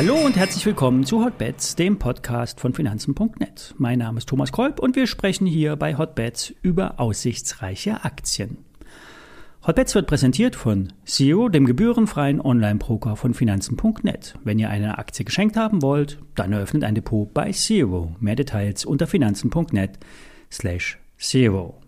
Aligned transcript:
Hallo 0.00 0.14
und 0.14 0.36
herzlich 0.36 0.64
willkommen 0.64 1.04
zu 1.04 1.22
Hotbets, 1.22 1.76
dem 1.76 1.98
Podcast 1.98 2.58
von 2.58 2.72
Finanzen.net. 2.72 3.74
Mein 3.76 3.98
Name 3.98 4.16
ist 4.16 4.30
Thomas 4.30 4.50
Kolb 4.50 4.80
und 4.80 4.96
wir 4.96 5.06
sprechen 5.06 5.46
hier 5.46 5.76
bei 5.76 5.98
Hotbets 5.98 6.54
über 6.62 6.98
aussichtsreiche 6.98 8.02
Aktien. 8.02 8.64
Hotbets 9.66 9.94
wird 9.94 10.06
präsentiert 10.06 10.56
von 10.56 10.94
SEO, 11.04 11.50
dem 11.50 11.66
gebührenfreien 11.66 12.40
Online-Broker 12.40 13.14
von 13.14 13.34
Finanzen.net. 13.34 14.36
Wenn 14.42 14.58
ihr 14.58 14.70
eine 14.70 14.96
Aktie 14.96 15.26
geschenkt 15.26 15.58
haben 15.58 15.82
wollt, 15.82 16.18
dann 16.34 16.54
eröffnet 16.54 16.82
ein 16.84 16.94
Depot 16.94 17.34
bei 17.34 17.52
Zero. 17.52 18.16
Mehr 18.20 18.36
Details 18.36 18.86
unter 18.86 19.06
Finanzen.net 19.06 19.98
slash 20.50 20.98
Zero. 21.18 21.79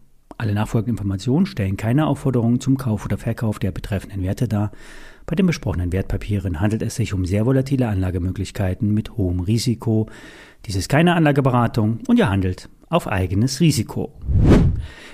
Alle 0.43 0.55
nachfolgenden 0.55 0.95
Informationen 0.95 1.47
stellen 1.47 1.77
keine 1.77 2.09
Aufforderungen 2.09 2.59
zum 2.59 2.77
Kauf 2.77 3.05
oder 3.05 3.17
Verkauf 3.17 3.61
der 3.61 3.71
betreffenden 3.71 4.25
Werte 4.25 4.49
dar. 4.49 4.73
Bei 5.25 5.37
den 5.37 5.47
besprochenen 5.47 5.93
Wertpapieren 5.93 6.61
handelt 6.61 6.83
es 6.83 6.97
sich 6.97 7.15
um 7.15 7.25
sehr 7.25 7.47
volatile 7.47 7.87
Anlagemöglichkeiten 7.87 8.93
mit 8.93 9.17
hohem 9.17 9.39
Risiko. 9.39 10.09
Dies 10.67 10.75
ist 10.75 10.89
keine 10.89 11.15
Anlageberatung 11.15 12.01
und 12.09 12.19
ihr 12.19 12.29
handelt 12.29 12.69
auf 12.89 13.07
eigenes 13.07 13.61
Risiko. 13.61 14.15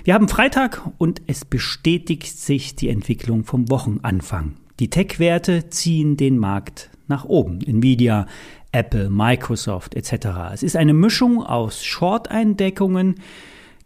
Wir 0.03 0.15
haben 0.15 0.29
Freitag 0.29 0.81
und 0.97 1.21
es 1.27 1.45
bestätigt 1.45 2.35
sich 2.35 2.75
die 2.75 2.89
Entwicklung 2.89 3.43
vom 3.43 3.69
Wochenanfang. 3.69 4.53
Die 4.79 4.89
Tech-Werte 4.89 5.69
ziehen 5.69 6.17
den 6.17 6.39
Markt 6.39 6.89
nach 7.07 7.25
oben. 7.25 7.61
Nvidia, 7.61 8.25
Apple, 8.71 9.11
Microsoft 9.11 9.93
etc. 9.93 10.53
Es 10.53 10.63
ist 10.63 10.75
eine 10.75 10.95
Mischung 10.95 11.43
aus 11.43 11.85
Short-Eindeckungen, 11.85 13.17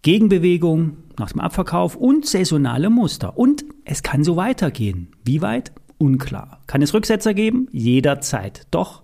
Gegenbewegung 0.03 1.02
nach 1.19 1.31
dem 1.31 1.41
Abverkauf 1.41 1.95
und 1.95 2.25
saisonale 2.25 2.89
Muster. 2.89 3.37
Und 3.37 3.65
es 3.85 4.03
kann 4.03 4.23
so 4.23 4.35
weitergehen. 4.35 5.09
Wie 5.23 5.41
weit? 5.41 5.71
Unklar. 5.97 6.61
Kann 6.67 6.81
es 6.81 6.93
Rücksetzer 6.93 7.33
geben? 7.33 7.67
Jederzeit. 7.71 8.67
Doch 8.71 9.03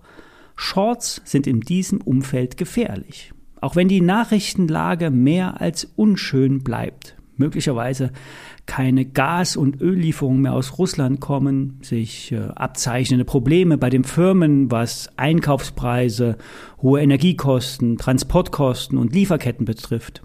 Shorts 0.56 1.22
sind 1.24 1.46
in 1.46 1.60
diesem 1.60 2.00
Umfeld 2.00 2.56
gefährlich. 2.56 3.32
Auch 3.60 3.76
wenn 3.76 3.88
die 3.88 4.00
Nachrichtenlage 4.00 5.10
mehr 5.10 5.60
als 5.60 5.84
unschön 5.96 6.62
bleibt, 6.62 7.16
möglicherweise 7.36 8.12
keine 8.66 9.04
Gas- 9.04 9.56
und 9.56 9.80
Öllieferungen 9.80 10.42
mehr 10.42 10.52
aus 10.52 10.78
Russland 10.78 11.20
kommen, 11.20 11.78
sich 11.82 12.32
äh, 12.32 12.48
abzeichnende 12.54 13.24
Probleme 13.24 13.78
bei 13.78 13.90
den 13.90 14.04
Firmen, 14.04 14.70
was 14.70 15.10
Einkaufspreise, 15.16 16.36
hohe 16.80 17.00
Energiekosten, 17.00 17.96
Transportkosten 17.98 18.98
und 18.98 19.12
Lieferketten 19.12 19.64
betrifft. 19.64 20.22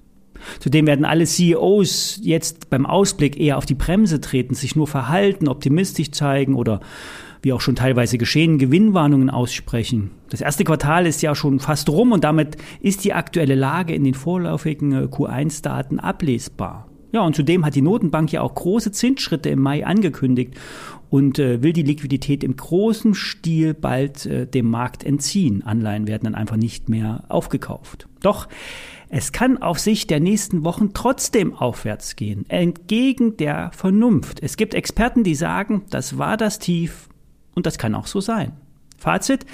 Zudem 0.59 0.87
werden 0.87 1.05
alle 1.05 1.25
CEOs 1.25 2.19
jetzt 2.23 2.69
beim 2.69 2.85
Ausblick 2.85 3.39
eher 3.39 3.57
auf 3.57 3.65
die 3.65 3.75
Bremse 3.75 4.21
treten, 4.21 4.55
sich 4.55 4.75
nur 4.75 4.87
verhalten, 4.87 5.47
optimistisch 5.47 6.11
zeigen 6.11 6.55
oder 6.55 6.79
wie 7.41 7.53
auch 7.53 7.61
schon 7.61 7.75
teilweise 7.75 8.17
geschehen, 8.17 8.57
Gewinnwarnungen 8.57 9.29
aussprechen. 9.29 10.11
Das 10.29 10.41
erste 10.41 10.63
Quartal 10.63 11.05
ist 11.05 11.21
ja 11.21 11.35
schon 11.35 11.59
fast 11.59 11.89
rum 11.89 12.11
und 12.11 12.23
damit 12.23 12.57
ist 12.81 13.03
die 13.03 13.13
aktuelle 13.13 13.55
Lage 13.55 13.93
in 13.93 14.03
den 14.03 14.15
vorläufigen 14.15 14.91
äh, 14.93 15.05
Q1-Daten 15.05 15.99
ablesbar. 15.99 16.87
Ja, 17.15 17.21
und 17.21 17.33
zudem 17.33 17.65
hat 17.65 17.75
die 17.75 17.81
Notenbank 17.81 18.33
ja 18.33 18.41
auch 18.41 18.53
große 18.53 18.91
Zinsschritte 18.91 19.47
im 19.49 19.61
Mai 19.61 19.85
angekündigt 19.85 20.55
und 21.09 21.39
äh, 21.39 21.63
will 21.63 21.71
die 21.71 21.81
Liquidität 21.81 22.43
im 22.43 22.57
großen 22.57 23.13
Stil 23.13 23.73
bald 23.73 24.25
äh, 24.25 24.45
dem 24.45 24.69
Markt 24.69 25.05
entziehen. 25.05 25.63
Anleihen 25.63 26.07
werden 26.07 26.25
dann 26.25 26.35
einfach 26.35 26.57
nicht 26.57 26.89
mehr 26.89 27.23
aufgekauft. 27.29 28.09
Doch 28.21 28.49
es 29.07 29.31
kann 29.31 29.61
auf 29.61 29.79
Sicht 29.79 30.09
der 30.09 30.19
nächsten 30.19 30.65
Wochen 30.65 30.91
trotzdem 30.93 31.53
aufwärts 31.53 32.17
gehen, 32.17 32.43
entgegen 32.49 33.37
der 33.37 33.71
Vernunft. 33.73 34.43
Es 34.43 34.57
gibt 34.57 34.73
Experten, 34.73 35.23
die 35.23 35.35
sagen, 35.35 35.83
das 35.91 36.17
war 36.17 36.35
das 36.35 36.59
Tief 36.59 37.07
und 37.53 37.65
das 37.65 37.77
kann 37.77 37.95
auch 37.95 38.07
so 38.07 38.19
sein. 38.19 38.51
Fazit, 38.97 39.45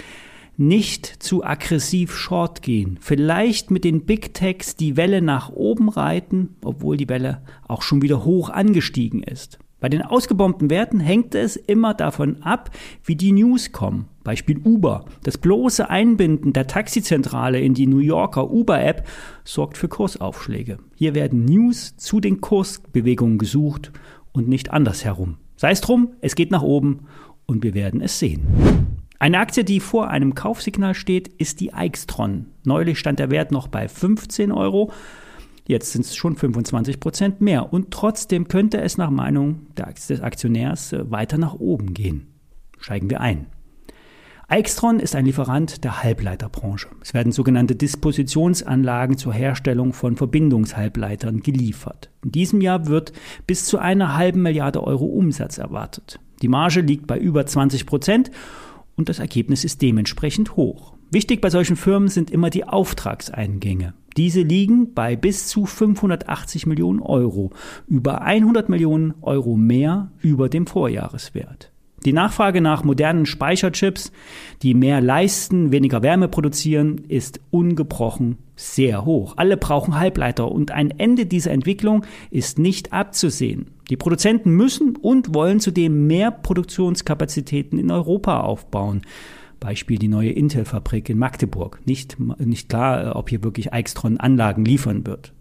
nicht 0.57 1.05
zu 1.05 1.43
aggressiv 1.43 2.15
short 2.15 2.61
gehen. 2.61 2.97
Vielleicht 3.01 3.71
mit 3.71 3.83
den 3.83 4.05
Big 4.05 4.33
Techs 4.33 4.75
die 4.75 4.97
Welle 4.97 5.21
nach 5.21 5.49
oben 5.49 5.89
reiten, 5.89 6.55
obwohl 6.63 6.97
die 6.97 7.09
Welle 7.09 7.41
auch 7.67 7.81
schon 7.81 8.01
wieder 8.01 8.25
hoch 8.25 8.49
angestiegen 8.49 9.23
ist. 9.23 9.59
Bei 9.81 9.89
den 9.89 10.03
ausgebombten 10.03 10.69
Werten 10.69 10.99
hängt 10.99 11.33
es 11.33 11.55
immer 11.55 11.95
davon 11.95 12.43
ab, 12.43 12.69
wie 13.03 13.15
die 13.15 13.31
News 13.31 13.71
kommen. 13.71 14.05
Beispiel 14.23 14.59
Uber. 14.63 15.05
Das 15.23 15.39
bloße 15.39 15.89
Einbinden 15.89 16.53
der 16.53 16.67
Taxizentrale 16.67 17.59
in 17.59 17.73
die 17.73 17.87
New 17.87 17.97
Yorker 17.97 18.51
Uber-App 18.51 19.07
sorgt 19.43 19.79
für 19.79 19.87
Kursaufschläge. 19.87 20.77
Hier 20.95 21.15
werden 21.15 21.45
News 21.45 21.97
zu 21.97 22.19
den 22.19 22.41
Kursbewegungen 22.41 23.39
gesucht 23.39 23.91
und 24.31 24.47
nicht 24.47 24.69
andersherum. 24.69 25.37
Sei 25.55 25.71
es 25.71 25.81
drum, 25.81 26.13
es 26.21 26.35
geht 26.35 26.51
nach 26.51 26.61
oben 26.61 27.07
und 27.47 27.63
wir 27.63 27.73
werden 27.73 28.01
es 28.01 28.19
sehen. 28.19 29.00
Eine 29.21 29.37
Aktie, 29.37 29.63
die 29.63 29.79
vor 29.79 30.09
einem 30.09 30.33
Kaufsignal 30.33 30.95
steht, 30.95 31.27
ist 31.27 31.59
die 31.59 31.75
Aixtron. 31.75 32.47
Neulich 32.63 32.97
stand 32.97 33.19
der 33.19 33.29
Wert 33.29 33.51
noch 33.51 33.67
bei 33.67 33.87
15 33.87 34.51
Euro. 34.51 34.91
Jetzt 35.67 35.91
sind 35.91 36.05
es 36.05 36.15
schon 36.15 36.35
25 36.35 36.99
Prozent 36.99 37.39
mehr. 37.39 37.71
Und 37.71 37.91
trotzdem 37.91 38.47
könnte 38.47 38.81
es 38.81 38.97
nach 38.97 39.11
Meinung 39.11 39.67
des 39.77 40.21
Aktionärs 40.21 40.93
äh, 40.93 41.11
weiter 41.11 41.37
nach 41.37 41.53
oben 41.53 41.93
gehen. 41.93 42.33
Steigen 42.79 43.11
wir 43.11 43.21
ein. 43.21 43.45
Aixtron 44.47 44.99
ist 44.99 45.15
ein 45.15 45.25
Lieferant 45.25 45.83
der 45.83 46.01
Halbleiterbranche. 46.01 46.87
Es 47.03 47.13
werden 47.13 47.31
sogenannte 47.31 47.75
Dispositionsanlagen 47.75 49.19
zur 49.19 49.33
Herstellung 49.33 49.93
von 49.93 50.17
Verbindungshalbleitern 50.17 51.41
geliefert. 51.41 52.09
In 52.23 52.31
diesem 52.31 52.59
Jahr 52.59 52.87
wird 52.87 53.13
bis 53.45 53.65
zu 53.65 53.77
einer 53.77 54.17
halben 54.17 54.41
Milliarde 54.41 54.81
Euro 54.81 55.05
Umsatz 55.05 55.59
erwartet. 55.59 56.19
Die 56.41 56.47
Marge 56.47 56.81
liegt 56.81 57.05
bei 57.05 57.19
über 57.19 57.45
20 57.45 57.85
Prozent 57.85 58.31
und 58.95 59.09
das 59.09 59.19
Ergebnis 59.19 59.63
ist 59.63 59.81
dementsprechend 59.81 60.55
hoch. 60.55 60.93
Wichtig 61.11 61.41
bei 61.41 61.49
solchen 61.49 61.75
Firmen 61.75 62.09
sind 62.09 62.31
immer 62.31 62.49
die 62.49 62.65
Auftragseingänge. 62.65 63.93
Diese 64.17 64.41
liegen 64.41 64.93
bei 64.93 65.15
bis 65.15 65.47
zu 65.47 65.65
580 65.65 66.65
Millionen 66.65 67.01
Euro, 67.01 67.51
über 67.87 68.21
100 68.21 68.69
Millionen 68.69 69.13
Euro 69.21 69.55
mehr 69.55 70.11
über 70.19 70.49
dem 70.49 70.67
Vorjahreswert. 70.67 71.70
Die 72.05 72.13
Nachfrage 72.13 72.61
nach 72.61 72.83
modernen 72.83 73.25
Speicherchips, 73.25 74.11
die 74.63 74.73
mehr 74.73 75.01
leisten, 75.01 75.71
weniger 75.71 76.01
Wärme 76.01 76.27
produzieren, 76.27 76.99
ist 77.07 77.39
ungebrochen 77.51 78.37
sehr 78.61 79.05
hoch. 79.05 79.33
Alle 79.37 79.57
brauchen 79.57 79.99
Halbleiter 79.99 80.51
und 80.51 80.71
ein 80.71 80.91
Ende 80.91 81.25
dieser 81.25 81.51
Entwicklung 81.51 82.05
ist 82.29 82.59
nicht 82.59 82.93
abzusehen. 82.93 83.71
Die 83.89 83.97
Produzenten 83.97 84.51
müssen 84.51 84.95
und 84.95 85.33
wollen 85.33 85.59
zudem 85.59 86.07
mehr 86.07 86.31
Produktionskapazitäten 86.31 87.79
in 87.79 87.91
Europa 87.91 88.41
aufbauen. 88.41 89.01
Beispiel 89.59 89.97
die 89.97 90.07
neue 90.07 90.31
Intel-Fabrik 90.31 91.09
in 91.09 91.17
Magdeburg. 91.17 91.79
Nicht, 91.85 92.17
nicht 92.39 92.69
klar, 92.69 93.15
ob 93.15 93.29
hier 93.29 93.43
wirklich 93.43 93.73
Eichstron 93.73 94.17
Anlagen 94.17 94.65
liefern 94.65 95.05
wird. 95.05 95.33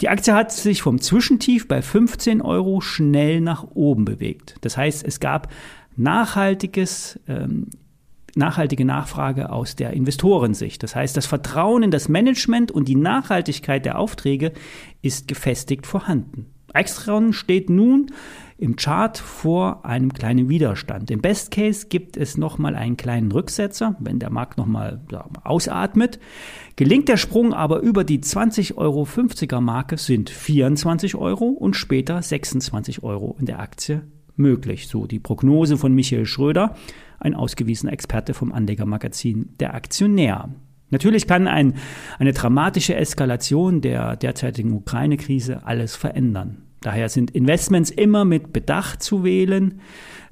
Die 0.00 0.08
Aktie 0.08 0.34
hat 0.34 0.52
sich 0.52 0.82
vom 0.82 1.00
Zwischentief 1.00 1.68
bei 1.68 1.80
15 1.80 2.42
Euro 2.42 2.80
schnell 2.80 3.40
nach 3.40 3.64
oben 3.74 4.04
bewegt. 4.04 4.56
Das 4.60 4.76
heißt, 4.76 5.04
es 5.06 5.20
gab 5.20 5.48
nachhaltiges 5.96 7.20
ähm, 7.28 7.68
nachhaltige 8.36 8.84
Nachfrage 8.84 9.50
aus 9.50 9.76
der 9.76 9.92
Investorensicht. 9.92 10.82
Das 10.82 10.96
heißt, 10.96 11.16
das 11.16 11.26
Vertrauen 11.26 11.82
in 11.82 11.90
das 11.90 12.08
Management 12.08 12.72
und 12.72 12.88
die 12.88 12.96
Nachhaltigkeit 12.96 13.84
der 13.84 13.98
Aufträge 13.98 14.52
ist 15.02 15.28
gefestigt 15.28 15.86
vorhanden. 15.86 16.46
Extron 16.72 17.32
steht 17.32 17.70
nun 17.70 18.10
im 18.58 18.74
Chart 18.74 19.16
vor 19.16 19.84
einem 19.84 20.12
kleinen 20.12 20.48
Widerstand. 20.48 21.10
Im 21.12 21.20
Best 21.20 21.52
Case 21.52 21.86
gibt 21.88 22.16
es 22.16 22.36
nochmal 22.36 22.74
einen 22.74 22.96
kleinen 22.96 23.30
Rücksetzer, 23.30 23.94
wenn 24.00 24.18
der 24.18 24.30
Markt 24.30 24.58
nochmal 24.58 25.00
ausatmet. 25.44 26.18
Gelingt 26.74 27.08
der 27.08 27.16
Sprung 27.16 27.54
aber 27.54 27.78
über 27.78 28.02
die 28.02 28.18
20,50 28.18 28.76
Euro 28.76 29.60
Marke 29.60 29.98
sind 29.98 30.30
24 30.30 31.14
Euro 31.14 31.46
und 31.46 31.76
später 31.76 32.20
26 32.20 33.04
Euro 33.04 33.36
in 33.38 33.46
der 33.46 33.60
Aktie 33.60 34.02
möglich. 34.36 34.88
So 34.88 35.06
die 35.06 35.18
Prognose 35.18 35.76
von 35.76 35.94
Michael 35.94 36.26
Schröder, 36.26 36.76
ein 37.18 37.34
ausgewiesener 37.34 37.92
Experte 37.92 38.34
vom 38.34 38.52
Anlegermagazin 38.52 39.50
Der 39.60 39.74
Aktionär. 39.74 40.50
Natürlich 40.90 41.26
kann 41.26 41.48
ein, 41.48 41.74
eine 42.18 42.32
dramatische 42.32 42.94
Eskalation 42.94 43.80
der 43.80 44.16
derzeitigen 44.16 44.72
Ukraine-Krise 44.72 45.66
alles 45.66 45.96
verändern. 45.96 46.58
Daher 46.82 47.08
sind 47.08 47.30
Investments 47.30 47.90
immer 47.90 48.26
mit 48.26 48.52
Bedacht 48.52 49.02
zu 49.02 49.24
wählen, 49.24 49.80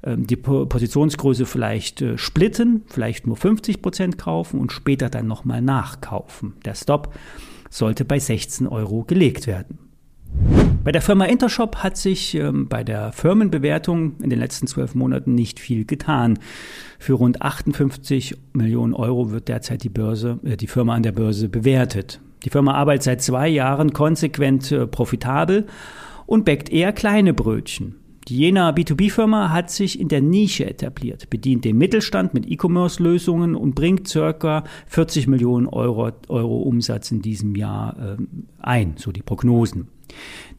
ähm, 0.03 0.27
die 0.27 0.35
Positionsgröße 0.35 1.47
vielleicht 1.47 2.01
äh, 2.01 2.17
splitten, 2.17 2.83
vielleicht 2.85 3.25
nur 3.25 3.35
50 3.35 3.81
Prozent 3.81 4.17
kaufen 4.19 4.59
und 4.59 4.71
später 4.71 5.09
dann 5.09 5.25
nochmal 5.27 5.61
nachkaufen. 5.61 6.53
Der 6.63 6.75
Stop 6.75 7.15
sollte 7.71 8.05
bei 8.05 8.19
16 8.19 8.67
Euro 8.67 9.03
gelegt 9.03 9.47
werden. 9.47 9.79
Bei 10.83 10.91
der 10.91 11.01
Firma 11.01 11.23
Intershop 11.23 11.77
hat 11.77 11.95
sich 11.95 12.35
ähm, 12.35 12.67
bei 12.67 12.83
der 12.83 13.13
Firmenbewertung 13.13 14.17
in 14.21 14.29
den 14.29 14.37
letzten 14.37 14.67
zwölf 14.67 14.95
Monaten 14.95 15.33
nicht 15.33 15.61
viel 15.61 15.85
getan. 15.85 16.39
Für 16.99 17.13
rund 17.13 17.41
58 17.41 18.35
Millionen 18.51 18.93
Euro 18.93 19.31
wird 19.31 19.47
derzeit 19.47 19.83
die 19.83 19.89
Börse, 19.89 20.39
äh, 20.43 20.57
die 20.57 20.67
Firma 20.67 20.93
an 20.93 21.03
der 21.03 21.13
Börse 21.13 21.47
bewertet. 21.47 22.19
Die 22.43 22.49
Firma 22.49 22.73
arbeitet 22.73 23.03
seit 23.03 23.21
zwei 23.21 23.47
Jahren 23.47 23.93
konsequent 23.93 24.73
äh, 24.73 24.85
profitabel 24.85 25.67
und 26.25 26.43
bäckt 26.43 26.69
eher 26.69 26.91
kleine 26.91 27.33
Brötchen. 27.33 27.95
Die 28.27 28.37
Jena 28.37 28.71
B2B-Firma 28.71 29.51
hat 29.51 29.69
sich 29.69 29.99
in 29.99 30.09
der 30.09 30.21
Nische 30.21 30.65
etabliert, 30.65 31.29
bedient 31.29 31.63
den 31.63 31.77
Mittelstand 31.77 32.33
mit 32.33 32.49
E-Commerce-Lösungen 32.49 33.55
und 33.55 33.73
bringt 33.73 34.09
circa 34.09 34.65
40 34.87 35.27
Millionen 35.27 35.67
Euro, 35.67 36.11
Euro 36.27 36.57
Umsatz 36.57 37.09
in 37.11 37.21
diesem 37.21 37.55
Jahr 37.55 38.17
äh, 38.19 38.23
ein, 38.59 38.95
so 38.97 39.13
die 39.13 39.21
Prognosen. 39.21 39.87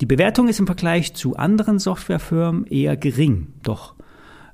Die 0.00 0.06
Bewertung 0.06 0.48
ist 0.48 0.60
im 0.60 0.66
Vergleich 0.66 1.14
zu 1.14 1.36
anderen 1.36 1.78
Softwarefirmen 1.78 2.66
eher 2.66 2.96
gering, 2.96 3.48
doch 3.62 3.94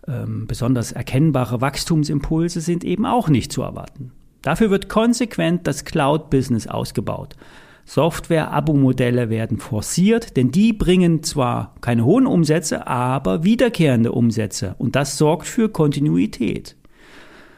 ähm, 0.06 0.46
besonders 0.46 0.92
erkennbare 0.92 1.60
Wachstumsimpulse 1.60 2.60
sind 2.60 2.84
eben 2.84 3.06
auch 3.06 3.28
nicht 3.28 3.52
zu 3.52 3.62
erwarten. 3.62 4.12
Dafür 4.42 4.70
wird 4.70 4.88
konsequent 4.88 5.66
das 5.66 5.84
Cloud-Business 5.84 6.66
ausgebaut. 6.66 7.36
Software-Abo-Modelle 7.84 9.30
werden 9.30 9.58
forciert, 9.58 10.36
denn 10.36 10.50
die 10.50 10.72
bringen 10.72 11.22
zwar 11.22 11.74
keine 11.80 12.04
hohen 12.04 12.26
Umsätze, 12.26 12.86
aber 12.86 13.42
wiederkehrende 13.42 14.12
Umsätze 14.12 14.74
und 14.78 14.96
das 14.96 15.18
sorgt 15.18 15.46
für 15.46 15.68
Kontinuität. 15.68 16.76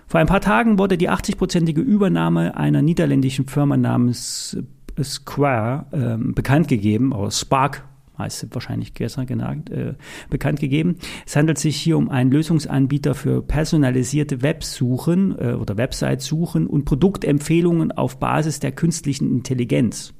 Vor 0.06 0.20
ein 0.20 0.26
paar 0.26 0.40
Tagen 0.40 0.78
wurde 0.78 0.99
die 0.99 1.11
80-prozentige 1.11 1.81
Übernahme 1.81 2.56
einer 2.56 2.82
niederländischen 2.82 3.46
Firma 3.46 3.76
namens 3.76 4.56
Square 5.04 5.87
äh, 5.93 6.32
bekannt 6.32 6.69
gegeben, 6.69 7.12
oder 7.12 7.31
Spark 7.31 7.84
heißt 8.19 8.46
wahrscheinlich 8.52 8.94
gestern 8.94 9.26
genannt, 9.26 9.70
äh, 9.70 9.94
bekannt 10.31 10.60
gegeben. 10.60 10.96
Es 11.26 11.37
handelt 11.37 11.58
sich 11.58 11.76
hier 11.76 11.96
um 11.96 12.08
einen 12.08 12.31
Lösungsanbieter 12.31 13.14
für 13.14 13.43
personalisierte 13.43 14.43
Websuchen 14.43 15.37
äh, 15.38 15.52
oder 15.52 15.76
Website-Suchen 15.76 16.66
und 16.66 16.84
Produktempfehlungen 16.84 17.93
auf 17.93 18.19
Basis 18.19 18.60
der 18.60 18.72
künstlichen 18.72 19.31
Intelligenz. 19.31 20.14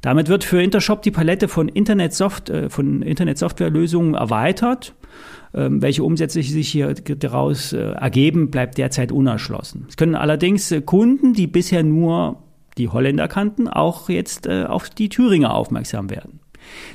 Damit 0.00 0.28
wird 0.28 0.44
für 0.44 0.62
Intershop 0.62 1.02
die 1.02 1.10
Palette 1.10 1.48
von 1.48 1.68
Internetsoft 1.68 2.50
äh, 2.50 2.70
von 2.70 3.02
Internetsoftwarelösungen 3.02 4.14
erweitert. 4.14 4.94
Ähm, 5.52 5.82
welche 5.82 6.04
Umsätze 6.04 6.42
sich 6.42 6.68
hier 6.68 6.94
daraus 6.94 7.72
äh, 7.72 7.78
ergeben, 7.78 8.50
bleibt 8.50 8.78
derzeit 8.78 9.10
unerschlossen. 9.10 9.86
Es 9.88 9.96
können 9.96 10.14
allerdings 10.14 10.70
äh, 10.70 10.80
Kunden, 10.80 11.34
die 11.34 11.48
bisher 11.48 11.82
nur 11.82 12.44
die 12.80 12.88
Holländer 12.88 13.28
kannten, 13.28 13.68
auch 13.68 14.08
jetzt 14.08 14.46
äh, 14.46 14.64
auf 14.64 14.90
die 14.90 15.08
Thüringer 15.08 15.54
aufmerksam 15.54 16.10
werden. 16.10 16.40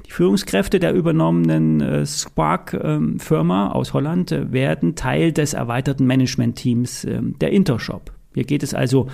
Die 0.05 0.11
Führungskräfte 0.11 0.79
der 0.79 0.93
übernommenen 0.93 1.81
äh, 1.81 2.05
Spark-Firma 2.05 3.65
ähm, 3.65 3.71
aus 3.71 3.93
Holland 3.93 4.31
äh, 4.31 4.51
werden 4.51 4.95
Teil 4.95 5.31
des 5.31 5.53
erweiterten 5.53 6.05
Managementteams 6.05 7.03
äh, 7.05 7.21
der 7.21 7.51
Intershop. 7.51 8.11
Hier 8.33 8.43
geht 8.43 8.63
es 8.63 8.73
also, 8.73 9.07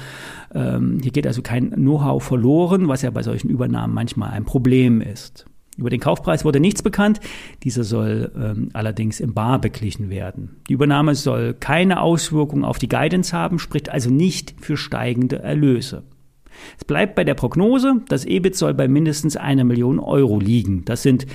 ähm, 0.53 0.99
hier 1.01 1.11
geht 1.11 1.27
also 1.27 1.41
kein 1.41 1.71
Know-how 1.71 2.23
verloren, 2.23 2.87
was 2.87 3.03
ja 3.03 3.11
bei 3.11 3.21
solchen 3.21 3.49
Übernahmen 3.49 3.93
manchmal 3.93 4.31
ein 4.31 4.45
Problem 4.45 4.99
ist. 4.99 5.45
Über 5.77 5.89
den 5.89 5.99
Kaufpreis 5.99 6.43
wurde 6.43 6.59
nichts 6.59 6.81
bekannt. 6.81 7.21
Dieser 7.63 7.83
soll 7.83 8.31
ähm, 8.35 8.69
allerdings 8.73 9.19
im 9.19 9.33
Bar 9.33 9.59
beglichen 9.59 10.09
werden. 10.09 10.57
Die 10.67 10.73
Übernahme 10.73 11.15
soll 11.15 11.53
keine 11.53 12.01
Auswirkung 12.01 12.65
auf 12.65 12.77
die 12.77 12.89
Guidance 12.89 13.35
haben, 13.35 13.57
spricht 13.57 13.89
also 13.89 14.09
nicht 14.09 14.55
für 14.59 14.75
steigende 14.75 15.39
Erlöse. 15.39 16.03
Es 16.77 16.85
bleibt 16.85 17.15
bei 17.15 17.23
der 17.23 17.33
Prognose, 17.35 18.01
das 18.07 18.25
EBIT 18.25 18.55
soll 18.55 18.73
bei 18.73 18.87
mindestens 18.87 19.37
einer 19.37 19.63
Million 19.63 19.99
Euro 19.99 20.39
liegen. 20.39 20.85
Das 20.85 21.03
sind 21.03 21.25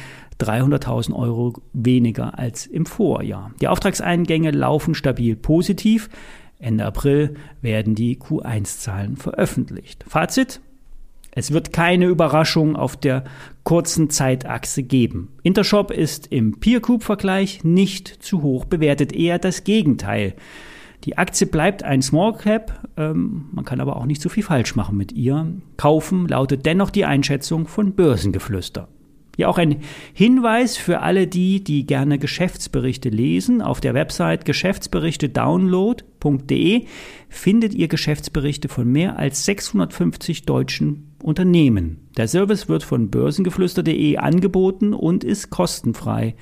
300.000 0.41 1.15
Euro 1.15 1.55
weniger 1.73 2.39
als 2.39 2.67
im 2.67 2.87
Vorjahr. 2.87 3.53
Die 3.61 3.69
Auftragseingänge 3.69 4.51
laufen 4.51 4.95
stabil 4.95 5.37
positiv. 5.37 6.09
Ende 6.59 6.85
April 6.85 7.35
werden 7.61 7.95
die 7.95 8.17
Q1-Zahlen 8.17 9.17
veröffentlicht. 9.17 10.05
Fazit. 10.09 10.61
Es 11.39 11.53
wird 11.53 11.71
keine 11.71 12.07
Überraschung 12.07 12.77
auf 12.77 12.97
der 12.97 13.25
kurzen 13.63 14.09
Zeitachse 14.09 14.83
geben. 14.83 15.29
Intershop 15.43 15.91
ist 15.91 16.29
im 16.29 16.61
Peer-Group-Vergleich 16.61 17.63
nicht 17.63 18.09
zu 18.09 18.41
hoch 18.41 18.65
bewertet, 18.65 19.13
eher 19.13 19.39
das 19.39 19.63
Gegenteil. 19.63 20.35
Die 21.05 21.19
Aktie 21.19 21.47
bleibt 21.47 21.83
ein 21.83 22.01
Small 22.03 22.37
Cap, 22.37 22.89
ähm, 22.97 23.47
man 23.53 23.65
kann 23.65 23.81
aber 23.81 23.97
auch 23.97 24.07
nicht 24.07 24.23
so 24.23 24.29
viel 24.29 24.43
falsch 24.43 24.77
machen 24.77 24.97
mit 24.97 25.13
ihr. 25.13 25.47
Kaufen 25.77 26.29
lautet 26.29 26.67
dennoch 26.67 26.91
die 26.91 27.05
Einschätzung 27.05 27.69
von 27.69 27.95
Börsengeflüster. 27.95 28.89
Hier 29.37 29.49
auch 29.51 29.59
ein 29.59 29.83
Hinweis 30.15 30.79
für 30.79 31.01
alle 31.01 31.27
die, 31.27 31.63
die 31.63 31.85
gerne 31.87 32.19
Geschäftsberichte 32.19 33.11
lesen. 33.11 33.61
Auf 33.61 33.83
der 33.83 33.93
Website 33.93 34.47
geschäftsberichtedownload.de 34.47 36.87
findet 37.29 37.75
ihr 37.75 37.89
Geschäftsberichte 37.89 38.71
von 38.71 38.91
mehr 38.91 39.19
als 39.19 39.45
650 39.45 40.47
deutschen 40.47 41.15
Unternehmen. 41.23 42.06
Der 42.17 42.29
Service 42.29 42.69
wird 42.69 42.83
von 42.83 43.11
börsengeflüster.de 43.11 44.17
angeboten 44.17 44.95
und 44.95 45.23
ist 45.23 45.51
kostenfrei 45.51 46.35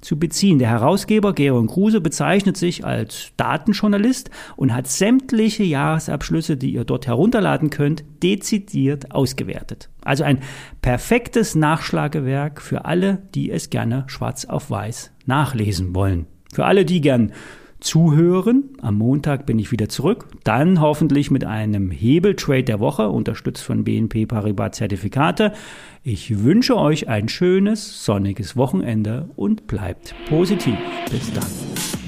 zu 0.00 0.18
beziehen. 0.18 0.58
Der 0.58 0.70
Herausgeber 0.70 1.34
Georg 1.34 1.68
Kruse 1.68 2.00
bezeichnet 2.00 2.56
sich 2.56 2.84
als 2.84 3.32
Datenjournalist 3.36 4.30
und 4.56 4.74
hat 4.74 4.88
sämtliche 4.88 5.62
Jahresabschlüsse, 5.62 6.56
die 6.56 6.72
ihr 6.72 6.84
dort 6.84 7.06
herunterladen 7.06 7.70
könnt, 7.70 8.02
dezidiert 8.22 9.12
ausgewertet. 9.12 9.88
Also 10.02 10.24
ein 10.24 10.40
perfektes 10.82 11.54
Nachschlagewerk 11.54 12.60
für 12.60 12.84
alle, 12.84 13.22
die 13.34 13.50
es 13.50 13.70
gerne 13.70 14.04
schwarz 14.08 14.46
auf 14.46 14.70
weiß 14.70 15.12
nachlesen 15.26 15.94
wollen. 15.94 16.26
Für 16.52 16.64
alle, 16.64 16.84
die 16.84 17.00
gern 17.00 17.32
zuhören. 17.80 18.70
Am 18.80 18.96
Montag 18.96 19.46
bin 19.46 19.58
ich 19.58 19.72
wieder 19.72 19.88
zurück. 19.88 20.26
Dann 20.44 20.80
hoffentlich 20.80 21.30
mit 21.30 21.44
einem 21.44 21.90
Hebeltrade 21.90 22.64
der 22.64 22.80
Woche, 22.80 23.08
unterstützt 23.08 23.62
von 23.62 23.84
BNP 23.84 24.26
Paribas 24.26 24.76
Zertifikate. 24.76 25.52
Ich 26.02 26.42
wünsche 26.42 26.76
euch 26.76 27.08
ein 27.08 27.28
schönes, 27.28 28.04
sonniges 28.04 28.56
Wochenende 28.56 29.30
und 29.36 29.66
bleibt 29.66 30.14
positiv. 30.28 30.76
Bis 31.10 31.32
dann. 31.32 31.99